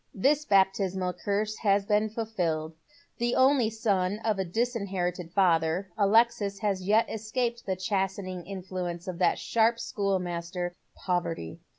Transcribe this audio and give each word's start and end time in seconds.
This 0.15 0.45
baptismal 0.45 1.13
curse 1.13 1.55
has 1.57 1.85
been 1.85 2.09
fulfilled. 2.09 2.73
The 3.19 3.35
only 3.35 3.67
eon 3.85 4.17
of 4.25 4.39
it 4.39 4.51
disinherited 4.51 5.31
father, 5.31 5.91
Alexia 5.95 6.49
has 6.63 6.81
yet 6.81 7.07
escaped 7.07 7.67
the 7.67 7.75
chastening 7.75 8.47
influence 8.47 9.07
of 9.07 9.19
that 9.19 9.37
sharp 9.37 9.79
schoolmaster, 9.79 10.73
Poverty. 10.95 11.59